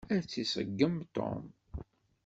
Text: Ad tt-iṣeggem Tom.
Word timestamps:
Ad 0.13 0.21
tt-iṣeggem 0.23 0.95
Tom. 1.15 1.43